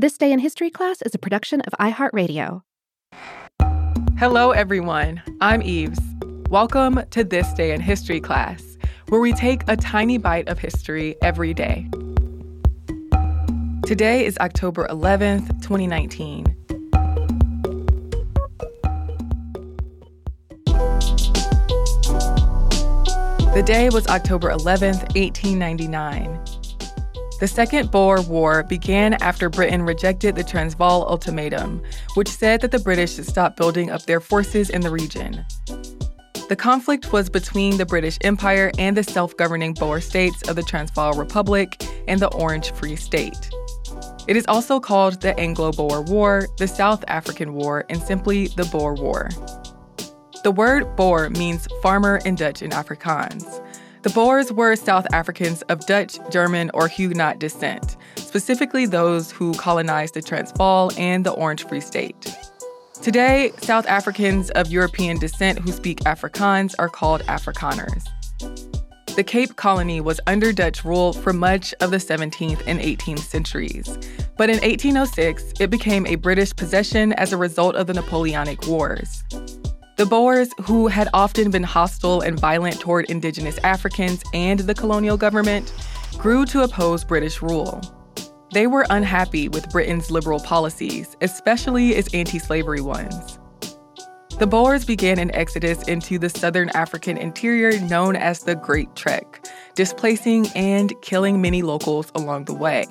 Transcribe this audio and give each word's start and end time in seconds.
This 0.00 0.16
Day 0.16 0.32
in 0.32 0.38
History 0.38 0.70
class 0.70 1.02
is 1.02 1.14
a 1.14 1.18
production 1.18 1.60
of 1.60 1.74
iHeartRadio. 1.78 2.62
Hello, 4.18 4.52
everyone. 4.52 5.22
I'm 5.42 5.60
Eves. 5.60 6.00
Welcome 6.48 7.02
to 7.10 7.22
This 7.22 7.52
Day 7.52 7.74
in 7.74 7.82
History 7.82 8.18
class, 8.18 8.78
where 9.10 9.20
we 9.20 9.34
take 9.34 9.60
a 9.68 9.76
tiny 9.76 10.16
bite 10.16 10.48
of 10.48 10.58
history 10.58 11.16
every 11.20 11.52
day. 11.52 11.86
Today 13.84 14.24
is 14.24 14.38
October 14.38 14.86
11th, 14.88 15.60
2019. 15.60 16.44
The 23.52 23.62
day 23.66 23.90
was 23.90 24.06
October 24.06 24.48
11th, 24.48 25.14
1899. 25.14 26.59
The 27.40 27.48
Second 27.48 27.90
Boer 27.90 28.20
War 28.20 28.64
began 28.64 29.14
after 29.14 29.48
Britain 29.48 29.80
rejected 29.80 30.36
the 30.36 30.44
Transvaal 30.44 31.08
Ultimatum, 31.08 31.82
which 32.12 32.28
said 32.28 32.60
that 32.60 32.70
the 32.70 32.78
British 32.78 33.14
should 33.14 33.26
stop 33.26 33.56
building 33.56 33.90
up 33.90 34.02
their 34.02 34.20
forces 34.20 34.68
in 34.68 34.82
the 34.82 34.90
region. 34.90 35.46
The 36.50 36.56
conflict 36.56 37.14
was 37.14 37.30
between 37.30 37.78
the 37.78 37.86
British 37.86 38.18
Empire 38.20 38.70
and 38.76 38.94
the 38.94 39.02
self 39.02 39.34
governing 39.38 39.72
Boer 39.72 40.02
states 40.02 40.46
of 40.50 40.56
the 40.56 40.62
Transvaal 40.62 41.14
Republic 41.14 41.82
and 42.06 42.20
the 42.20 42.30
Orange 42.34 42.72
Free 42.72 42.96
State. 42.96 43.48
It 44.28 44.36
is 44.36 44.44
also 44.46 44.78
called 44.78 45.22
the 45.22 45.38
Anglo 45.40 45.72
Boer 45.72 46.02
War, 46.02 46.46
the 46.58 46.68
South 46.68 47.02
African 47.08 47.54
War, 47.54 47.86
and 47.88 48.02
simply 48.02 48.48
the 48.48 48.66
Boer 48.66 48.92
War. 48.96 49.30
The 50.42 50.50
word 50.50 50.94
Boer 50.94 51.30
means 51.30 51.66
farmer 51.82 52.20
in 52.26 52.34
Dutch 52.34 52.60
and 52.60 52.74
Afrikaans. 52.74 53.62
The 54.02 54.10
Boers 54.10 54.50
were 54.50 54.76
South 54.76 55.06
Africans 55.12 55.60
of 55.62 55.84
Dutch, 55.84 56.18
German, 56.30 56.70
or 56.72 56.88
Huguenot 56.88 57.38
descent, 57.38 57.98
specifically 58.16 58.86
those 58.86 59.30
who 59.30 59.52
colonized 59.52 60.14
the 60.14 60.22
Transvaal 60.22 60.90
and 60.96 61.26
the 61.26 61.32
Orange 61.32 61.68
Free 61.68 61.82
State. 61.82 62.34
Today, 63.02 63.52
South 63.58 63.86
Africans 63.86 64.48
of 64.52 64.70
European 64.70 65.18
descent 65.18 65.58
who 65.58 65.70
speak 65.70 66.00
Afrikaans 66.00 66.74
are 66.78 66.88
called 66.88 67.20
Afrikaners. 67.24 68.02
The 69.16 69.24
Cape 69.24 69.56
Colony 69.56 70.00
was 70.00 70.18
under 70.26 70.50
Dutch 70.50 70.82
rule 70.82 71.12
for 71.12 71.34
much 71.34 71.74
of 71.80 71.90
the 71.90 71.98
17th 71.98 72.62
and 72.66 72.80
18th 72.80 73.18
centuries. 73.18 73.98
But 74.38 74.48
in 74.48 74.60
1806, 74.60 75.60
it 75.60 75.68
became 75.68 76.06
a 76.06 76.14
British 76.14 76.56
possession 76.56 77.12
as 77.14 77.34
a 77.34 77.36
result 77.36 77.76
of 77.76 77.86
the 77.86 77.92
Napoleonic 77.92 78.66
Wars. 78.66 79.22
The 80.00 80.06
Boers, 80.06 80.48
who 80.62 80.86
had 80.86 81.10
often 81.12 81.50
been 81.50 81.62
hostile 81.62 82.22
and 82.22 82.40
violent 82.40 82.80
toward 82.80 83.10
indigenous 83.10 83.58
Africans 83.58 84.24
and 84.32 84.60
the 84.60 84.72
colonial 84.72 85.18
government, 85.18 85.74
grew 86.16 86.46
to 86.46 86.62
oppose 86.62 87.04
British 87.04 87.42
rule. 87.42 87.82
They 88.50 88.66
were 88.66 88.86
unhappy 88.88 89.50
with 89.50 89.68
Britain's 89.68 90.10
liberal 90.10 90.40
policies, 90.40 91.18
especially 91.20 91.90
its 91.90 92.14
anti 92.14 92.38
slavery 92.38 92.80
ones. 92.80 93.38
The 94.38 94.46
Boers 94.46 94.86
began 94.86 95.18
an 95.18 95.34
exodus 95.34 95.86
into 95.86 96.18
the 96.18 96.30
southern 96.30 96.70
African 96.70 97.18
interior 97.18 97.78
known 97.80 98.16
as 98.16 98.44
the 98.44 98.54
Great 98.54 98.96
Trek, 98.96 99.46
displacing 99.74 100.46
and 100.54 100.94
killing 101.02 101.42
many 101.42 101.60
locals 101.60 102.10
along 102.14 102.46
the 102.46 102.54
way. 102.54 102.86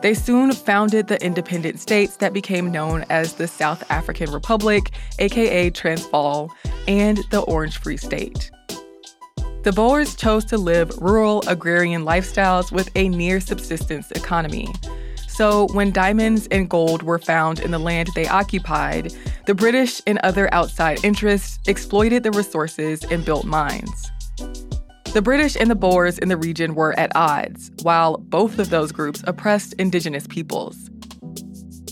They 0.00 0.14
soon 0.14 0.52
founded 0.52 1.08
the 1.08 1.20
independent 1.24 1.80
states 1.80 2.16
that 2.18 2.32
became 2.32 2.70
known 2.70 3.04
as 3.10 3.34
the 3.34 3.48
South 3.48 3.82
African 3.90 4.30
Republic, 4.30 4.92
aka 5.18 5.70
Transvaal, 5.70 6.54
and 6.86 7.18
the 7.30 7.40
Orange 7.40 7.78
Free 7.78 7.96
State. 7.96 8.50
The 9.64 9.72
Boers 9.72 10.14
chose 10.14 10.44
to 10.46 10.56
live 10.56 10.96
rural 10.98 11.42
agrarian 11.48 12.04
lifestyles 12.04 12.70
with 12.70 12.90
a 12.94 13.08
near 13.08 13.40
subsistence 13.40 14.12
economy. 14.12 14.72
So, 15.26 15.66
when 15.72 15.90
diamonds 15.90 16.46
and 16.52 16.70
gold 16.70 17.02
were 17.02 17.18
found 17.18 17.58
in 17.58 17.72
the 17.72 17.78
land 17.78 18.08
they 18.14 18.28
occupied, 18.28 19.12
the 19.46 19.54
British 19.54 20.00
and 20.06 20.18
other 20.18 20.52
outside 20.54 21.04
interests 21.04 21.58
exploited 21.66 22.22
the 22.22 22.30
resources 22.30 23.02
and 23.04 23.24
built 23.24 23.44
mines. 23.44 24.10
The 25.14 25.22
British 25.22 25.56
and 25.56 25.70
the 25.70 25.74
Boers 25.74 26.18
in 26.18 26.28
the 26.28 26.36
region 26.36 26.74
were 26.74 26.96
at 26.98 27.10
odds, 27.16 27.70
while 27.82 28.18
both 28.18 28.58
of 28.58 28.68
those 28.68 28.92
groups 28.92 29.24
oppressed 29.26 29.72
indigenous 29.74 30.26
peoples. 30.26 30.90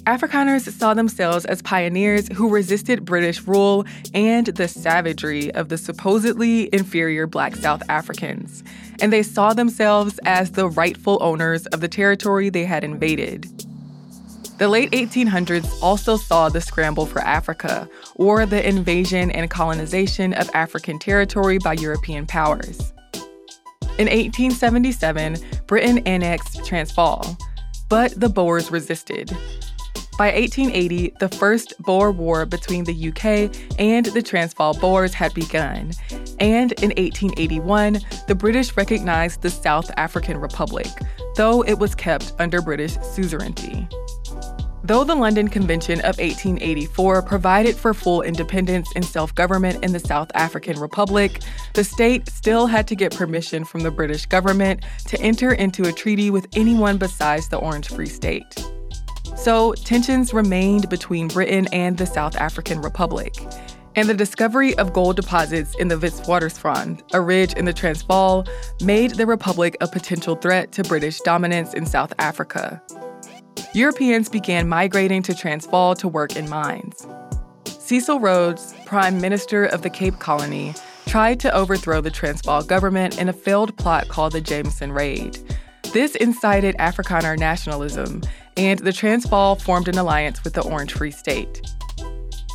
Afrikaners 0.04 0.70
saw 0.70 0.92
themselves 0.94 1.46
as 1.46 1.62
pioneers 1.62 2.28
who 2.28 2.50
resisted 2.50 3.06
British 3.06 3.42
rule 3.42 3.84
and 4.14 4.46
the 4.46 4.68
savagery 4.68 5.52
of 5.54 5.70
the 5.70 5.78
supposedly 5.78 6.72
inferior 6.72 7.26
black 7.26 7.56
South 7.56 7.82
Africans, 7.88 8.62
and 9.00 9.12
they 9.12 9.22
saw 9.22 9.54
themselves 9.54 10.20
as 10.26 10.52
the 10.52 10.68
rightful 10.68 11.18
owners 11.22 11.66
of 11.68 11.80
the 11.80 11.88
territory 11.88 12.50
they 12.50 12.66
had 12.66 12.84
invaded. 12.84 13.44
The 14.58 14.68
late 14.68 14.92
1800s 14.92 15.82
also 15.82 16.16
saw 16.18 16.50
the 16.50 16.60
scramble 16.60 17.06
for 17.06 17.20
Africa, 17.22 17.88
or 18.14 18.46
the 18.46 18.66
invasion 18.66 19.30
and 19.30 19.50
colonization 19.50 20.34
of 20.34 20.50
African 20.54 20.98
territory 20.98 21.58
by 21.58 21.72
European 21.72 22.26
powers. 22.26 22.92
In 23.98 24.08
1877, 24.08 25.38
Britain 25.66 25.98
annexed 26.00 26.66
Transvaal, 26.66 27.36
but 27.88 28.12
the 28.20 28.28
Boers 28.28 28.70
resisted. 28.70 29.34
By 30.18 30.32
1880, 30.32 31.14
the 31.18 31.30
first 31.30 31.72
Boer 31.80 32.10
War 32.10 32.44
between 32.44 32.84
the 32.84 33.08
UK 33.08 33.54
and 33.78 34.04
the 34.06 34.22
Transvaal 34.22 34.74
Boers 34.74 35.14
had 35.14 35.32
begun, 35.32 35.92
and 36.40 36.72
in 36.72 36.90
1881, 36.90 38.00
the 38.28 38.34
British 38.34 38.76
recognized 38.76 39.40
the 39.40 39.50
South 39.50 39.90
African 39.96 40.36
Republic, 40.36 40.88
though 41.36 41.62
it 41.62 41.78
was 41.78 41.94
kept 41.94 42.34
under 42.38 42.60
British 42.60 42.98
suzerainty. 43.00 43.88
Though 44.86 45.02
the 45.02 45.16
London 45.16 45.48
Convention 45.48 45.98
of 46.00 46.16
1884 46.18 47.22
provided 47.22 47.74
for 47.74 47.92
full 47.92 48.22
independence 48.22 48.88
and 48.94 49.04
self 49.04 49.34
government 49.34 49.82
in 49.82 49.92
the 49.92 49.98
South 49.98 50.30
African 50.36 50.78
Republic, 50.78 51.40
the 51.72 51.82
state 51.82 52.28
still 52.28 52.68
had 52.68 52.86
to 52.86 52.94
get 52.94 53.12
permission 53.12 53.64
from 53.64 53.80
the 53.80 53.90
British 53.90 54.26
government 54.26 54.84
to 55.08 55.20
enter 55.20 55.52
into 55.52 55.88
a 55.88 55.92
treaty 55.92 56.30
with 56.30 56.46
anyone 56.54 56.98
besides 56.98 57.48
the 57.48 57.56
Orange 57.56 57.88
Free 57.88 58.06
State. 58.06 58.64
So, 59.34 59.72
tensions 59.72 60.32
remained 60.32 60.88
between 60.88 61.26
Britain 61.26 61.66
and 61.72 61.98
the 61.98 62.06
South 62.06 62.36
African 62.36 62.80
Republic. 62.80 63.34
And 63.96 64.08
the 64.08 64.14
discovery 64.14 64.78
of 64.78 64.92
gold 64.92 65.16
deposits 65.16 65.74
in 65.80 65.88
the 65.88 65.96
Witwatersrand, 65.96 67.02
a 67.12 67.20
ridge 67.20 67.54
in 67.54 67.64
the 67.64 67.72
Transvaal, 67.72 68.46
made 68.80 69.16
the 69.16 69.26
Republic 69.26 69.76
a 69.80 69.88
potential 69.88 70.36
threat 70.36 70.70
to 70.72 70.84
British 70.84 71.18
dominance 71.22 71.74
in 71.74 71.86
South 71.86 72.12
Africa. 72.20 72.80
Europeans 73.76 74.30
began 74.30 74.70
migrating 74.70 75.20
to 75.20 75.34
Transvaal 75.34 75.94
to 75.96 76.08
work 76.08 76.34
in 76.34 76.48
mines. 76.48 77.06
Cecil 77.66 78.20
Rhodes, 78.20 78.72
Prime 78.86 79.20
Minister 79.20 79.66
of 79.66 79.82
the 79.82 79.90
Cape 79.90 80.18
Colony, 80.18 80.74
tried 81.04 81.40
to 81.40 81.54
overthrow 81.54 82.00
the 82.00 82.10
Transvaal 82.10 82.62
government 82.62 83.20
in 83.20 83.28
a 83.28 83.34
failed 83.34 83.76
plot 83.76 84.08
called 84.08 84.32
the 84.32 84.40
Jameson 84.40 84.92
Raid. 84.92 85.38
This 85.92 86.14
incited 86.14 86.74
Afrikaner 86.76 87.38
nationalism, 87.38 88.22
and 88.56 88.78
the 88.78 88.94
Transvaal 88.94 89.56
formed 89.56 89.88
an 89.88 89.98
alliance 89.98 90.42
with 90.42 90.54
the 90.54 90.62
Orange 90.62 90.94
Free 90.94 91.10
State. 91.10 91.60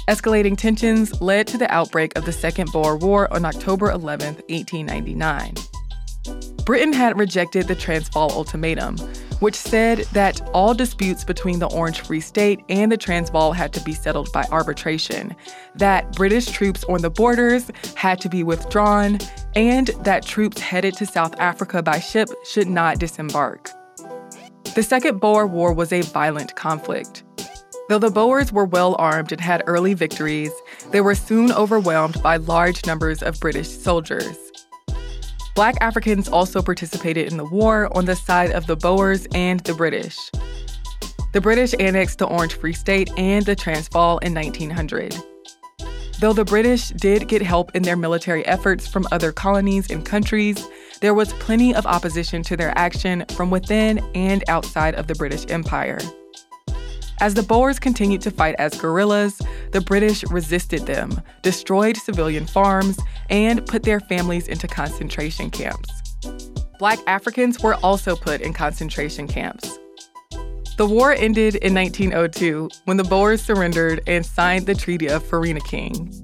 Escalating 0.09 0.57
tensions 0.57 1.21
led 1.21 1.45
to 1.45 1.59
the 1.59 1.71
outbreak 1.71 2.17
of 2.17 2.25
the 2.25 2.33
Second 2.33 2.71
Boer 2.71 2.97
War 2.97 3.31
on 3.31 3.45
October 3.45 3.91
11, 3.91 4.37
1899. 4.49 5.53
Britain 6.65 6.93
had 6.93 7.19
rejected 7.19 7.67
the 7.67 7.75
Transvaal 7.75 8.31
Ultimatum, 8.31 8.95
which 9.41 9.55
said 9.55 9.99
that 10.13 10.39
all 10.53 10.73
disputes 10.73 11.23
between 11.23 11.59
the 11.59 11.69
Orange 11.69 12.01
Free 12.01 12.21
State 12.21 12.63
and 12.69 12.91
the 12.91 12.97
Transvaal 12.97 13.51
had 13.51 13.73
to 13.73 13.81
be 13.81 13.93
settled 13.93 14.31
by 14.31 14.45
arbitration, 14.51 15.35
that 15.75 16.13
British 16.13 16.45
troops 16.45 16.83
on 16.85 17.01
the 17.01 17.09
borders 17.09 17.69
had 17.95 18.21
to 18.21 18.29
be 18.29 18.43
withdrawn, 18.43 19.17
and 19.55 19.87
that 20.03 20.23
troops 20.25 20.61
headed 20.61 20.95
to 20.95 21.05
South 21.05 21.37
Africa 21.39 21.81
by 21.81 21.99
ship 21.99 22.29
should 22.45 22.67
not 22.67 22.99
disembark. 22.99 23.69
The 24.75 24.83
Second 24.83 25.19
Boer 25.19 25.47
War 25.47 25.73
was 25.73 25.91
a 25.91 26.01
violent 26.01 26.55
conflict. 26.55 27.23
Though 27.89 27.99
the 27.99 28.11
Boers 28.11 28.53
were 28.53 28.65
well 28.65 28.95
armed 28.99 29.31
and 29.31 29.41
had 29.41 29.63
early 29.65 29.95
victories, 29.95 30.51
they 30.91 31.01
were 31.01 31.15
soon 31.15 31.51
overwhelmed 31.51 32.21
by 32.21 32.37
large 32.37 32.85
numbers 32.85 33.21
of 33.23 33.39
British 33.39 33.69
soldiers. 33.69 34.50
Black 35.53 35.75
Africans 35.81 36.29
also 36.29 36.61
participated 36.61 37.29
in 37.29 37.37
the 37.37 37.45
war 37.45 37.89
on 37.95 38.05
the 38.05 38.15
side 38.15 38.51
of 38.51 38.67
the 38.67 38.75
Boers 38.75 39.27
and 39.33 39.59
the 39.61 39.73
British. 39.73 40.17
The 41.33 41.41
British 41.41 41.73
annexed 41.79 42.19
the 42.19 42.27
Orange 42.27 42.53
Free 42.53 42.73
State 42.73 43.11
and 43.17 43.45
the 43.45 43.55
Transvaal 43.55 44.17
in 44.19 44.33
1900. 44.33 45.15
Though 46.19 46.33
the 46.33 46.45
British 46.45 46.89
did 46.89 47.27
get 47.27 47.41
help 47.41 47.75
in 47.75 47.83
their 47.83 47.97
military 47.97 48.45
efforts 48.45 48.87
from 48.87 49.07
other 49.11 49.31
colonies 49.31 49.89
and 49.89 50.05
countries, 50.05 50.67
there 51.01 51.13
was 51.13 51.33
plenty 51.33 51.73
of 51.73 51.85
opposition 51.85 52.43
to 52.43 52.55
their 52.55 52.77
action 52.77 53.25
from 53.31 53.49
within 53.49 53.99
and 54.13 54.43
outside 54.47 54.95
of 54.95 55.07
the 55.07 55.15
British 55.15 55.45
Empire. 55.49 55.97
As 57.21 57.35
the 57.35 57.43
Boers 57.43 57.77
continued 57.77 58.21
to 58.21 58.31
fight 58.31 58.55
as 58.57 58.73
guerrillas, 58.73 59.39
the 59.73 59.79
British 59.79 60.23
resisted 60.31 60.87
them, 60.87 61.21
destroyed 61.43 61.95
civilian 61.95 62.47
farms, 62.47 62.99
and 63.29 63.63
put 63.67 63.83
their 63.83 63.99
families 63.99 64.47
into 64.47 64.67
concentration 64.67 65.51
camps. 65.51 65.87
Black 66.79 66.97
Africans 67.05 67.61
were 67.61 67.75
also 67.83 68.15
put 68.15 68.41
in 68.41 68.53
concentration 68.53 69.27
camps. 69.27 69.77
The 70.77 70.87
war 70.87 71.13
ended 71.13 71.57
in 71.57 71.75
1902 71.75 72.71
when 72.85 72.97
the 72.97 73.03
Boers 73.03 73.43
surrendered 73.43 74.01
and 74.07 74.25
signed 74.25 74.65
the 74.65 74.73
Treaty 74.73 75.07
of 75.07 75.23
Vereeniging. 75.23 76.17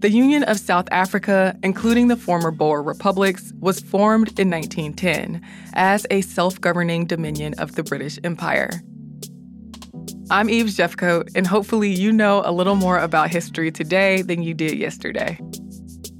The 0.00 0.10
Union 0.10 0.42
of 0.42 0.60
South 0.60 0.88
Africa, 0.90 1.58
including 1.62 2.08
the 2.08 2.18
former 2.18 2.50
Boer 2.50 2.82
republics, 2.82 3.54
was 3.60 3.80
formed 3.80 4.38
in 4.38 4.50
1910 4.50 5.40
as 5.72 6.06
a 6.10 6.20
self 6.20 6.60
governing 6.60 7.06
dominion 7.06 7.54
of 7.54 7.76
the 7.76 7.82
British 7.82 8.18
Empire. 8.22 8.82
I'm 10.30 10.48
Eves 10.48 10.76
Jeffcoat, 10.76 11.30
and 11.34 11.46
hopefully, 11.46 11.90
you 11.90 12.10
know 12.10 12.42
a 12.46 12.52
little 12.52 12.76
more 12.76 12.98
about 12.98 13.30
history 13.30 13.70
today 13.70 14.22
than 14.22 14.42
you 14.42 14.54
did 14.54 14.78
yesterday. 14.78 15.38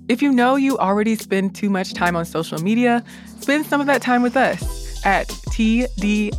If 0.08 0.20
you 0.20 0.30
know 0.30 0.56
you 0.56 0.76
already 0.76 1.16
spend 1.16 1.54
too 1.54 1.70
much 1.70 1.94
time 1.94 2.14
on 2.14 2.26
social 2.26 2.62
media, 2.62 3.02
spend 3.40 3.64
some 3.64 3.80
of 3.80 3.86
that 3.86 4.02
time 4.02 4.20
with 4.20 4.36
us 4.36 5.02
at 5.06 5.28
TDIHC 5.28 6.30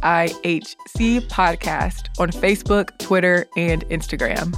Podcast 1.28 2.08
on 2.20 2.30
Facebook, 2.32 2.96
Twitter, 3.00 3.48
and 3.58 3.84
Instagram. 3.90 4.56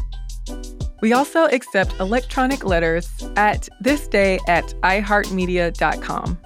We 1.02 1.14
also 1.14 1.46
accept 1.46 1.98
electronic 2.00 2.66
letters 2.66 3.10
at 3.38 3.70
thisday 3.84 4.40
at 4.50 4.66
iheartmedia.com. 4.82 6.38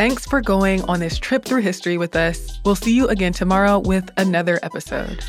Thanks 0.00 0.24
for 0.24 0.40
going 0.40 0.80
on 0.84 0.98
this 0.98 1.18
trip 1.18 1.44
through 1.44 1.60
history 1.60 1.98
with 1.98 2.16
us. 2.16 2.58
We'll 2.64 2.74
see 2.74 2.96
you 2.96 3.06
again 3.08 3.34
tomorrow 3.34 3.78
with 3.78 4.10
another 4.16 4.58
episode. 4.62 5.22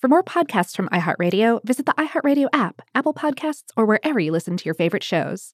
For 0.00 0.08
more 0.08 0.24
podcasts 0.24 0.74
from 0.74 0.88
iHeartRadio, 0.88 1.64
visit 1.64 1.86
the 1.86 1.92
iHeartRadio 1.92 2.48
app, 2.52 2.82
Apple 2.92 3.14
Podcasts, 3.14 3.70
or 3.76 3.86
wherever 3.86 4.18
you 4.18 4.32
listen 4.32 4.56
to 4.56 4.64
your 4.64 4.74
favorite 4.74 5.04
shows. 5.04 5.46